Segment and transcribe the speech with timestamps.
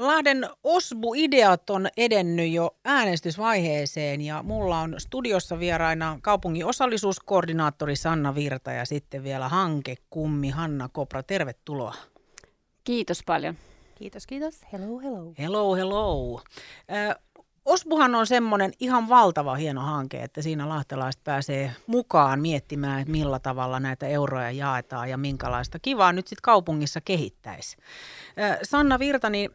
[0.00, 8.72] Lahden Osbu-ideat on edennyt jo äänestysvaiheeseen ja mulla on studiossa vieraina kaupungin osallisuuskoordinaattori Sanna Virta
[8.72, 11.22] ja sitten vielä hankekummi Hanna Kopra.
[11.22, 11.94] Tervetuloa.
[12.84, 13.54] Kiitos paljon.
[13.94, 14.60] Kiitos, kiitos.
[14.72, 15.32] Hello, hello.
[15.38, 16.42] Hello, hello.
[17.64, 23.38] Osbuhan on semmoinen ihan valtava hieno hanke, että siinä lahtelaiset pääsee mukaan miettimään, että millä
[23.38, 27.76] tavalla näitä euroja jaetaan ja minkälaista kivaa nyt sitten kaupungissa kehittäisi.
[28.62, 29.50] Sanna Virta, niin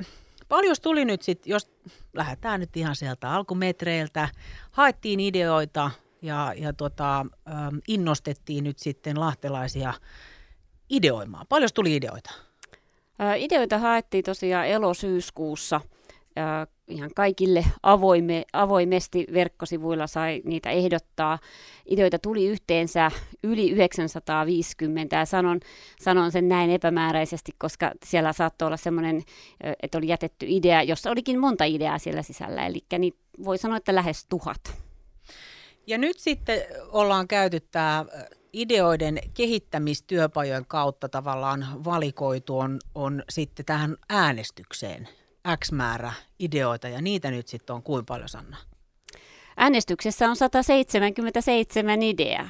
[0.50, 1.72] paljon tuli nyt sitten, jos
[2.14, 4.30] lähdetään nyt ihan sieltä alkumetreiltä,
[4.72, 7.26] haettiin ideoita ja, ja tota,
[7.88, 9.94] innostettiin nyt sitten lahtelaisia
[10.90, 11.46] ideoimaan.
[11.50, 12.34] Paljon tuli ideoita?
[13.38, 15.82] Ideoita haettiin tosiaan elosyyskuussa
[16.88, 21.40] ihan kaikille avoime, avoimesti verkkosivuilla sai niitä ehdottaa.
[21.90, 23.12] Ideoita tuli yhteensä
[23.44, 25.60] yli 950 ja sanon,
[26.00, 29.24] sanon sen näin epämääräisesti, koska siellä saattoi olla semmoinen,
[29.84, 33.14] että oli jätetty idea, jossa olikin monta ideaa siellä sisällä, eli niin
[33.44, 34.60] voi sanoa, että lähes tuhat.
[35.88, 38.06] Ja nyt sitten ollaan käyty tämä
[38.54, 45.10] ideoiden kehittämistyöpajojen kautta tavallaan valikoitu on, on sitten tähän äänestykseen
[45.58, 48.58] X määrä ideoita ja niitä nyt sitten on kuinka paljon Sanna?
[49.58, 52.50] Äänestyksessä on 177 ideaa.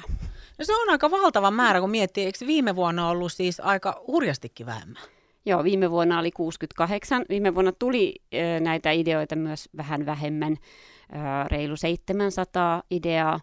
[0.58, 4.66] No se on aika valtava määrä, kun miettii, eikö viime vuonna ollut siis aika hurjastikin
[4.66, 5.02] vähemmän?
[5.46, 7.24] Joo, viime vuonna oli 68.
[7.28, 13.40] Viime vuonna tuli ö, näitä ideoita myös vähän vähemmän, ö, reilu 700 ideaa.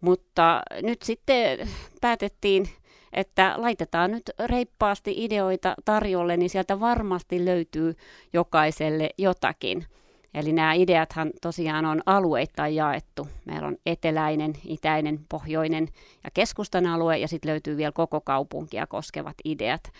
[0.00, 1.68] Mutta nyt sitten
[2.00, 2.68] päätettiin
[3.16, 7.96] että laitetaan nyt reippaasti ideoita tarjolle, niin sieltä varmasti löytyy
[8.32, 9.86] jokaiselle jotakin.
[10.34, 13.28] Eli nämä ideathan tosiaan on alueittain jaettu.
[13.44, 15.88] Meillä on eteläinen, itäinen, pohjoinen
[16.24, 19.92] ja keskustan alue ja sitten löytyy vielä koko kaupunkia koskevat ideat.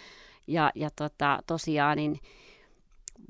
[0.47, 2.19] Ja, ja tota, tosiaan niin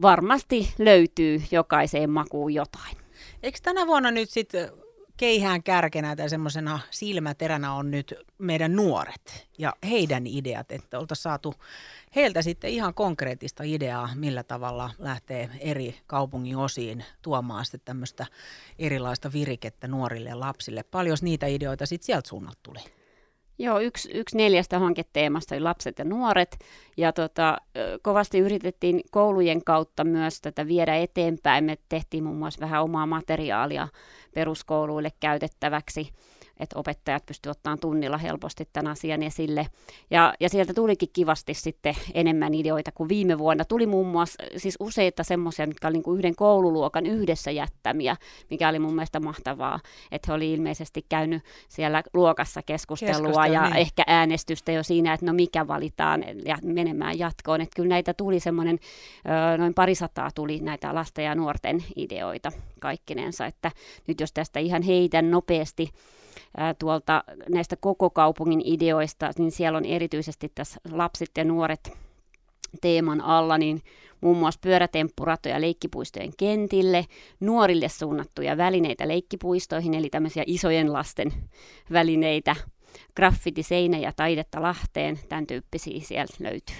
[0.02, 2.96] varmasti löytyy jokaiseen makuun jotain.
[3.42, 4.70] Eikö tänä vuonna nyt sitten
[5.16, 11.54] keihään kärkenä tai semmoisena silmäteränä on nyt meidän nuoret ja heidän ideat, että oltaisiin saatu
[12.16, 18.26] heiltä sitten ihan konkreettista ideaa, millä tavalla lähtee eri kaupungin osiin tuomaan sitten tämmöistä
[18.78, 20.82] erilaista virikettä nuorille ja lapsille.
[20.82, 22.80] Paljon niitä ideoita sitten sieltä suunnalta tuli?
[23.58, 26.58] Joo, yksi, yksi neljästä hanketeemasta oli lapset ja nuoret.
[26.96, 27.58] Ja tota,
[28.02, 31.64] kovasti yritettiin koulujen kautta myös tätä viedä eteenpäin.
[31.64, 33.88] Me tehtiin muun muassa vähän omaa materiaalia
[34.34, 36.08] peruskouluille käytettäväksi
[36.60, 39.66] että opettajat pystyvät ottamaan tunnilla helposti tämän asian esille.
[40.10, 43.64] Ja, ja sieltä tulikin kivasti sitten enemmän ideoita kuin viime vuonna.
[43.64, 48.16] Tuli muun muassa siis useita semmoisia, mitkä oli niin kuin yhden koululuokan yhdessä jättämiä,
[48.50, 49.80] mikä oli mun mielestä mahtavaa.
[50.12, 53.76] Että he oli ilmeisesti käynyt siellä luokassa keskustelua Keskustelu, ja niin.
[53.76, 57.60] ehkä äänestystä jo siinä, että no mikä valitaan ja menemään jatkoon.
[57.60, 58.78] Että kyllä näitä tuli semmoinen,
[59.58, 63.46] noin parisataa tuli näitä lasten ja nuorten ideoita kaikkinensa.
[63.46, 63.70] Että
[64.06, 65.88] nyt jos tästä ihan heitän nopeasti
[66.78, 71.92] tuolta näistä koko kaupungin ideoista, niin siellä on erityisesti tässä lapset ja nuoret
[72.80, 73.82] teeman alla, niin
[74.20, 77.04] muun muassa pyörätemppuratoja leikkipuistojen kentille,
[77.40, 81.32] nuorille suunnattuja välineitä leikkipuistoihin, eli tämmöisiä isojen lasten
[81.92, 82.56] välineitä,
[83.16, 86.76] graffiti, seinä ja taidetta Lahteen, tämän tyyppisiä siellä löytyy.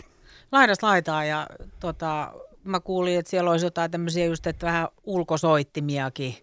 [0.52, 1.46] Laidas laitaa ja
[1.80, 2.32] tota,
[2.64, 6.34] mä kuulin, että siellä olisi jotain tämmöisiä just, että vähän ulkosoittimiakin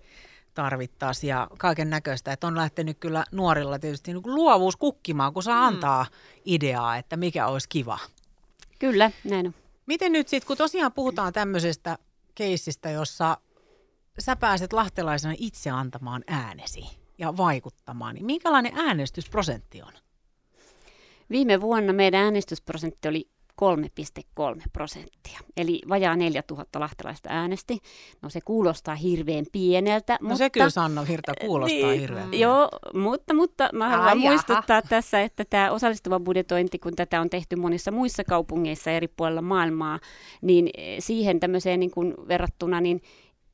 [0.53, 2.33] tarvittaisiin ja kaiken näköistä.
[2.33, 5.75] Että on lähtenyt kyllä nuorilla tietysti niin kuin luovuus kukkimaan, kun saa mm.
[5.75, 6.05] antaa
[6.45, 7.99] ideaa, että mikä olisi kiva.
[8.79, 9.53] Kyllä, näin on.
[9.85, 11.97] Miten nyt sitten, kun tosiaan puhutaan tämmöisestä
[12.35, 13.37] keissistä, jossa
[14.19, 16.83] sä pääset lahtelaisena itse antamaan äänesi
[17.17, 19.93] ja vaikuttamaan, niin minkälainen äänestysprosentti on?
[21.29, 23.29] Viime vuonna meidän äänestysprosentti oli
[23.61, 25.39] 3,3 prosenttia.
[25.57, 27.79] Eli vajaa 4000 lahtelaista äänesti.
[28.21, 30.17] No se kuulostaa hirveän pieneltä.
[30.21, 34.15] No mutta, se kyllä Sanna Virta kuulostaa niin, hirveän Joo, mutta, mutta mä haluan Ai
[34.15, 34.89] muistuttaa jaha.
[34.89, 39.99] tässä, että tämä osallistuva budjetointi, kun tätä on tehty monissa muissa kaupungeissa eri puolilla maailmaa,
[40.41, 43.01] niin siihen tämmöiseen niin kuin verrattuna, niin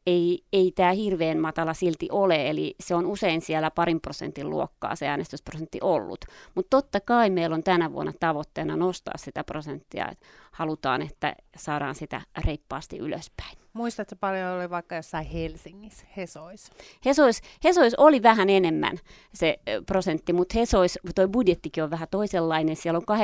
[0.10, 4.96] ei, ei tämä hirveän matala silti ole, eli se on usein siellä parin prosentin luokkaa
[4.96, 6.26] se äänestysprosentti ollut.
[6.56, 11.96] Mutta totta kai meillä on tänä vuonna tavoitteena nostaa sitä prosenttia, että halutaan, että saadaan
[11.96, 13.58] sitä reippaasti ylöspäin.
[13.74, 16.72] Muistatko paljon oli vaikka jossain Helsingissä, Hesois?
[17.06, 18.98] Hesois, Hesois oli vähän enemmän
[19.34, 23.18] se prosentti, mutta Hesois, tuo budjettikin on vähän toisenlainen, siellä on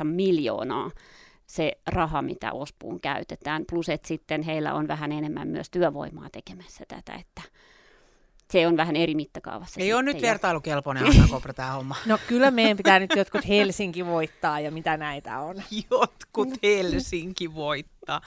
[0.00, 0.90] 8,8 miljoonaa
[1.46, 3.64] se raha, mitä Ospuun käytetään.
[3.70, 7.42] Plus, että sitten heillä on vähän enemmän myös työvoimaa tekemässä tätä, että
[8.50, 9.80] se on vähän eri mittakaavassa.
[9.80, 11.96] Ei ole nyt vertailukelpoinen Anna Kopra tämä homma.
[12.06, 15.56] No kyllä meidän pitää nyt jotkut Helsinki voittaa ja mitä näitä on.
[15.90, 17.95] Jotkut Helsinki voittaa.
[18.06, 18.20] Tota,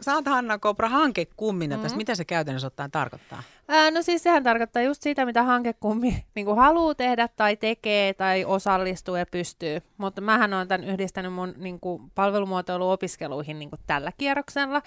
[0.00, 1.96] sä oot Hanna Kopra hankekummina mm-hmm.
[1.96, 3.42] Mitä se käytännössä ottaen tarkoittaa?
[3.68, 8.44] Ää, no siis sehän tarkoittaa just sitä, mitä hankekummi niin haluaa tehdä tai tekee tai
[8.44, 9.82] osallistuu ja pystyy.
[9.98, 14.82] Mutta mähän olen tämän yhdistänyt mun niin kuin, palvelumuotoiluopiskeluihin niin kuin tällä kierroksella.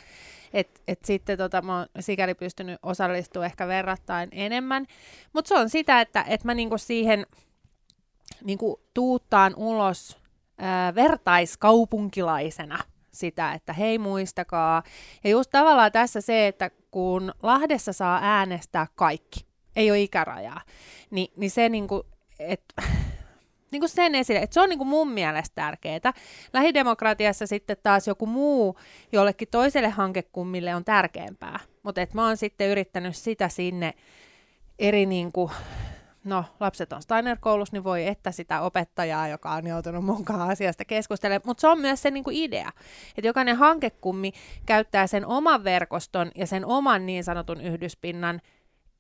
[0.53, 4.85] Et, et sitten tota, mä oon sikäli pystynyt osallistumaan ehkä verrattain enemmän.
[5.33, 7.25] Mutta se on sitä, että et mä niin kuin siihen
[8.43, 10.17] niin kuin, tuuttaan ulos
[10.57, 12.79] ää, vertaiskaupunkilaisena
[13.15, 14.83] sitä, että hei muistakaa.
[15.23, 19.45] Ja just tavallaan tässä se, että kun Lahdessa saa äänestää kaikki,
[19.75, 20.61] ei ole ikärajaa,
[21.11, 22.05] niin, niin se niinku,
[22.39, 22.81] että
[23.71, 26.13] niin kuin sen esille, että se on niin kuin mun mielestä tärkeää.
[26.53, 28.79] Lähidemokratiassa sitten taas joku muu
[29.11, 33.93] jollekin toiselle hankekummille on tärkeämpää, mutta mä oon sitten yrittänyt sitä sinne
[34.79, 35.51] eri niin kuin,
[36.25, 41.41] no lapset on Steiner-koulussa, niin voi että sitä opettajaa, joka on joutunut mukaan asiasta keskustelemaan.
[41.45, 42.71] Mutta se on myös se niinku idea,
[43.17, 44.31] että jokainen hankekummi
[44.65, 48.41] käyttää sen oman verkoston ja sen oman niin sanotun yhdyspinnan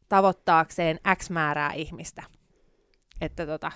[0.09, 2.23] tavoittaakseen X määrää ihmistä.
[3.21, 3.71] Että tota,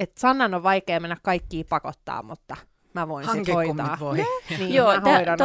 [0.00, 2.56] et Sannan on vaikea mennä kaikkiin pakottaa, mutta
[2.94, 3.96] mä voin sen hoitaa.
[4.00, 4.16] voi.
[4.58, 5.44] niin, Joo, mä hoidan to.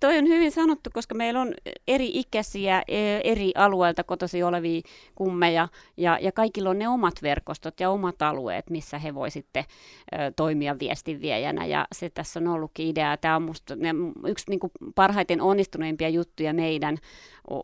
[0.00, 1.54] Toi on hyvin sanottu, koska meillä on
[1.88, 4.80] eri ikäisiä, e, eri alueilta kotosi olevia
[5.14, 9.64] kummeja, ja, ja kaikilla on ne omat verkostot ja omat alueet, missä he voi sitten
[10.12, 13.16] ö, toimia viestinviejänä, ja se tässä on ollutkin idea.
[13.16, 13.90] Tämä on musta ne,
[14.26, 16.98] yksi niin kuin parhaiten onnistuneimpia juttuja meidän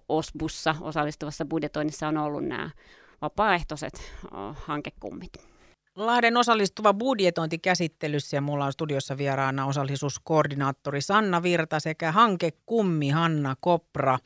[0.09, 2.71] OSBussa osallistuvassa budjetoinnissa on ollut nämä
[3.23, 4.13] vapaaehtoiset
[4.55, 5.50] hankekummit.
[5.97, 14.19] Lahden osallistuva budjetointikäsittelyssä ja mulla on studiossa vieraana osallisuuskoordinaattori Sanna Virta sekä hankekummi Hanna Kopra.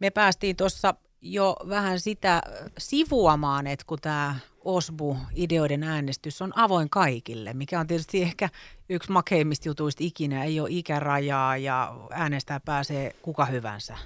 [0.00, 2.42] Me päästiin tuossa jo vähän sitä
[2.78, 8.48] sivuamaan, että kun tämä OSBU-ideoiden äänestys on avoin kaikille, mikä on tietysti ehkä
[8.88, 10.44] yksi makeimmista jutuista ikinä.
[10.44, 13.98] Ei ole ikärajaa ja äänestää pääsee kuka hyvänsä.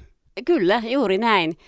[0.45, 1.59] Kyllä, juuri näin.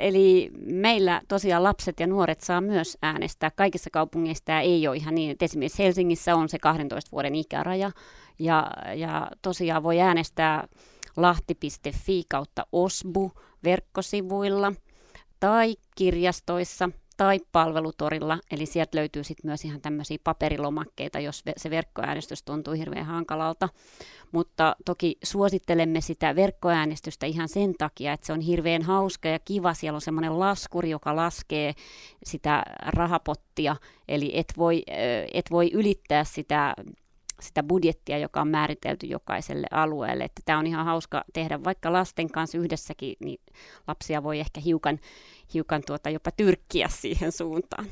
[0.00, 3.50] Eli meillä tosiaan lapset ja nuoret saa myös äänestää.
[3.50, 7.90] Kaikissa kaupungeissa tämä ei ole ihan niin, esimerkiksi Helsingissä on se 12 vuoden ikäraja.
[8.38, 10.68] Ja, ja tosiaan voi äänestää
[11.16, 13.32] lahti.fi kautta osbu
[13.64, 14.72] verkkosivuilla
[15.40, 22.42] tai kirjastoissa tai palvelutorilla, eli sieltä löytyy sitten myös ihan tämmöisiä paperilomakkeita, jos se verkkoäänestys
[22.42, 23.68] tuntuu hirveän hankalalta.
[24.32, 29.74] Mutta toki suosittelemme sitä verkkoäänestystä ihan sen takia, että se on hirveän hauska ja kiva.
[29.74, 31.74] Siellä on semmoinen laskuri, joka laskee
[32.24, 33.76] sitä rahapottia,
[34.08, 34.82] eli et voi,
[35.34, 36.74] et voi ylittää sitä
[37.40, 40.24] sitä budjettia, joka on määritelty jokaiselle alueelle.
[40.24, 43.40] Että tämä on ihan hauska tehdä vaikka lasten kanssa yhdessäkin, niin
[43.88, 44.98] lapsia voi ehkä hiukan,
[45.54, 47.86] hiukan tuota jopa tyrkkiä siihen suuntaan.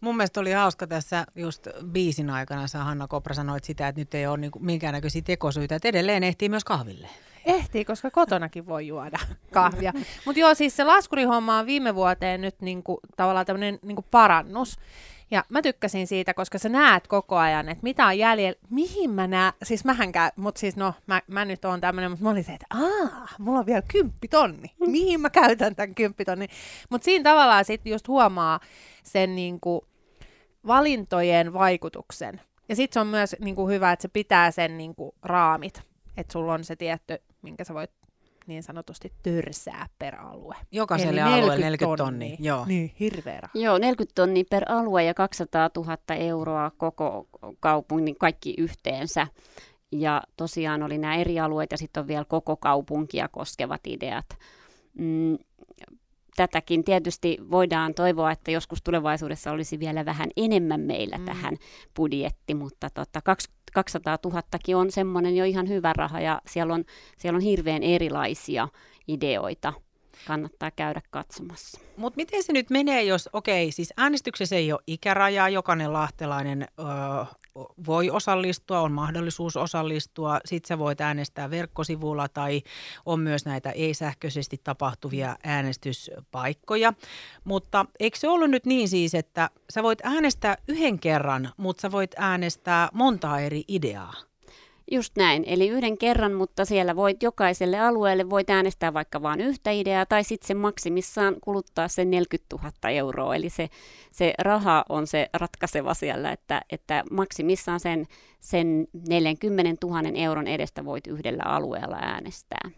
[0.00, 4.14] Mun mielestä oli hauska tässä just biisin aikana, sä Hanna Kopra sanoit sitä, että nyt
[4.14, 7.08] ei ole niinku minkäännäköisiä tekosyitä, että edelleen ehtii myös kahville.
[7.44, 9.18] Ehtii, koska kotonakin voi juoda
[9.52, 9.92] kahvia.
[10.26, 14.76] Mutta joo, siis se laskurihomma on viime vuoteen nyt niinku, tavallaan tämmöinen niinku parannus.
[15.34, 19.26] Ja mä tykkäsin siitä, koska sä näet koko ajan, että mitä on jäljellä, mihin mä
[19.26, 22.44] näen, siis mähän käy, mutta siis no, mä, mä nyt oon tämmönen, mutta mä olin
[22.44, 26.48] se, että aah, mulla on vielä kymppitonni, mihin mä käytän tämän kymppitonni.
[26.90, 28.60] Mutta siinä tavallaan sitten just huomaa
[29.02, 29.86] sen niinku
[30.66, 32.40] valintojen vaikutuksen.
[32.68, 35.82] Ja sitten se on myös niinku hyvä, että se pitää sen niinku raamit,
[36.16, 37.90] että sulla on se tietty, minkä sä voit
[38.46, 40.54] niin sanotusti törsää per alue.
[40.72, 42.28] Jokaiselle Eli alueelle 40 tonnia.
[42.28, 42.36] tonnia.
[42.40, 42.64] Joo.
[42.66, 43.52] Niin, hirveä raha.
[43.54, 47.28] Joo, 40 tonnia per alue ja 200 000 euroa koko
[47.60, 49.26] kaupungin, kaikki yhteensä.
[49.92, 54.26] Ja tosiaan oli nämä eri alueet ja sitten on vielä koko kaupunkia koskevat ideat.
[54.98, 55.38] Mm,
[56.36, 61.24] tätäkin tietysti voidaan toivoa, että joskus tulevaisuudessa olisi vielä vähän enemmän meillä mm.
[61.24, 61.56] tähän
[61.96, 63.20] budjetti, mutta tota,
[63.74, 64.42] 200 000
[64.80, 66.84] on semmoinen jo ihan hyvä raha ja siellä on,
[67.18, 68.68] siellä on hirveän erilaisia
[69.08, 69.72] ideoita.
[70.26, 71.80] Kannattaa käydä katsomassa.
[71.96, 76.84] Mutta miten se nyt menee, jos, okei, siis äänestyksessä ei ole ikärajaa, jokainen lahtelainen ö,
[77.86, 80.38] voi osallistua, on mahdollisuus osallistua.
[80.44, 82.62] Sitten sä voit äänestää verkkosivulla tai
[83.06, 86.92] on myös näitä ei-sähköisesti tapahtuvia äänestyspaikkoja.
[87.44, 91.92] Mutta eikö se ollut nyt niin siis, että sä voit äänestää yhden kerran, mutta sä
[91.92, 94.14] voit äänestää montaa eri ideaa?
[94.90, 99.70] Just näin, eli yhden kerran, mutta siellä voit jokaiselle alueelle voit äänestää vaikka vain yhtä
[99.70, 103.68] ideaa, tai sitten se maksimissaan kuluttaa sen 40 000 euroa, eli se,
[104.12, 108.06] se raha on se ratkaiseva siellä, että, että maksimissaan sen,
[108.40, 112.70] sen 40 000 euron edestä voit yhdellä alueella äänestää.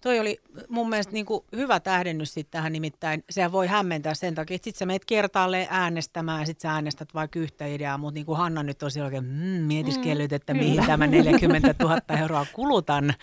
[0.00, 0.38] Toi oli
[0.68, 4.64] mun mielestä niin kuin hyvä tähdennys sitten tähän, nimittäin sehän voi hämmentää sen takia, että
[4.64, 8.38] sitten sä meet kertaalleen äänestämään ja sitten sä äänestät vaikka yhtä ideaa, mutta niin kuin
[8.38, 13.14] Hanna nyt tosi oikein mm, mietiskellyt, että mm, mihin tämä 40 000 euroa kulutan.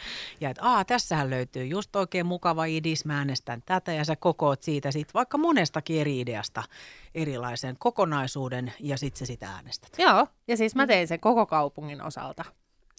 [0.42, 4.64] Ja että aa, tässähän löytyy just oikein mukava idis, mä äänestän tätä ja sä kokoot
[4.64, 6.64] siitä sit vaikka monestakin eri ideasta
[7.16, 9.92] erilaisen kokonaisuuden ja sitten sä sitä äänestät.
[9.98, 12.46] Joo, ja siis mä tein sen koko kaupungin osalta,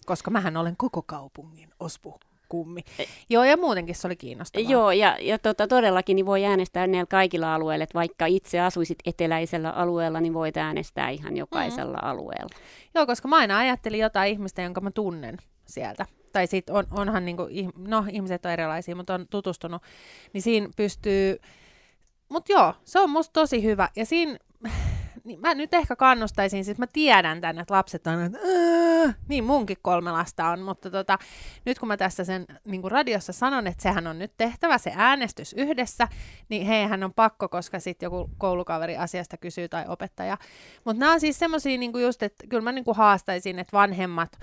[0.05, 2.81] koska mähän olen koko kaupungin ospu kummi.
[3.29, 4.71] Joo, ja muutenkin se oli kiinnostavaa.
[4.71, 8.97] Joo, ja, ja tota, todellakin niin voi äänestää näillä kaikilla alueilla, että vaikka itse asuisit
[9.05, 12.09] eteläisellä alueella, niin voit äänestää ihan jokaisella mm.
[12.09, 12.55] alueella.
[12.95, 16.05] Joo, koska mä aina ajattelin jotain ihmistä, jonka mä tunnen sieltä.
[16.31, 17.43] Tai sit on, onhan niinku,
[17.77, 19.81] no ihmiset on erilaisia, mutta on tutustunut,
[20.33, 21.37] niin siinä pystyy,
[22.29, 23.89] mutta joo, se on musta tosi hyvä.
[23.95, 24.37] Ja siinä
[25.29, 28.39] niin mä nyt ehkä kannustaisin, siis mä tiedän tänne, että lapset on, että
[29.27, 31.17] niin munkin kolme lasta on, mutta tota,
[31.65, 34.93] nyt kun mä tässä sen niin kuin radiossa sanon, että sehän on nyt tehtävä se
[34.95, 36.07] äänestys yhdessä,
[36.49, 40.37] niin heihän on pakko, koska sitten joku koulukaveri asiasta kysyy tai opettaja.
[40.85, 44.39] Mutta nämä on siis semmoisia niin just, että kyllä mä niin kuin haastaisin, että vanhemmat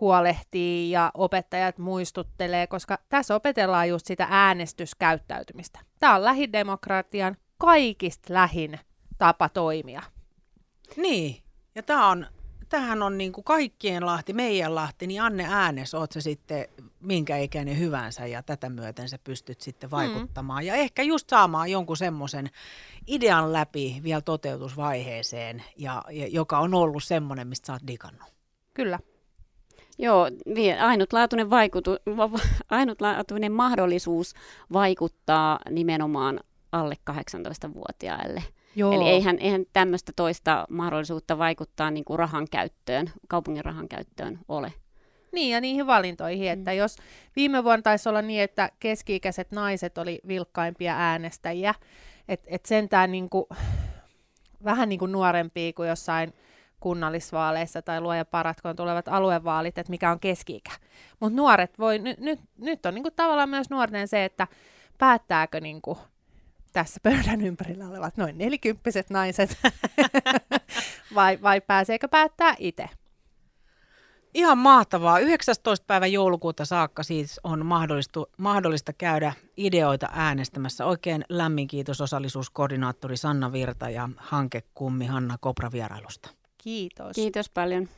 [0.00, 5.80] huolehtii ja opettajat muistuttelee, koska tässä opetellaan just sitä äänestyskäyttäytymistä.
[5.98, 8.78] Tämä on lähidemokratian kaikista lähin
[9.18, 10.02] tapa toimia.
[10.96, 11.42] Niin,
[11.74, 12.26] ja tämä on,
[12.68, 16.68] tämähän on niin kuin kaikkien Lahti, meidän Lahti, niin Anne Äänes, oot se sitten
[17.00, 19.90] minkä ikäinen hyvänsä ja tätä myöten sä pystyt sitten mm.
[19.90, 20.62] vaikuttamaan.
[20.62, 20.66] Mm.
[20.66, 22.50] Ja ehkä just saamaan jonkun semmoisen
[23.06, 28.34] idean läpi vielä toteutusvaiheeseen, ja, ja, joka on ollut semmoinen, mistä sä oot digannut.
[28.74, 28.98] Kyllä.
[29.98, 30.26] Joo,
[30.80, 31.90] ainutlaatuinen, vaikutu,
[32.70, 34.34] ainutlaatuinen mahdollisuus
[34.72, 36.40] vaikuttaa nimenomaan
[36.72, 38.42] alle 18-vuotiaille–
[38.76, 38.92] Joo.
[38.92, 44.72] Eli eihän, eihän tämmöistä toista mahdollisuutta vaikuttaa niin kuin rahan käyttöön, kaupungin rahan käyttöön ole.
[45.32, 46.52] Niin, ja niihin valintoihin, mm.
[46.52, 46.96] että jos
[47.36, 51.74] viime vuonna taisi olla niin, että keski-ikäiset naiset oli vilkkaimpia äänestäjiä,
[52.28, 53.44] että et sentään niin kuin,
[54.64, 56.32] vähän niin kuin nuorempia kuin jossain
[56.80, 60.70] kunnallisvaaleissa tai luoja paratkoon tulevat aluevaalit, että mikä on keski-ikä.
[61.20, 64.46] Mutta nuoret voi, nyt, nyt, nyt on niin kuin tavallaan myös nuorten se, että
[64.98, 65.98] päättääkö niin kuin
[66.72, 69.58] tässä pöydän ympärillä olevat noin nelikymppiset naiset,
[71.14, 72.88] vai, vai pääseekö päättää itse?
[74.34, 75.18] Ihan mahtavaa.
[75.18, 75.84] 19.
[75.86, 77.66] päivä joulukuuta saakka siis on
[78.38, 80.86] mahdollista käydä ideoita äänestämässä.
[80.86, 86.30] Oikein lämmin kiitos osallisuuskoordinaattori Sanna Virta ja hankekummi Hanna Kopra vierailusta.
[86.58, 87.14] Kiitos.
[87.14, 87.88] Kiitos paljon.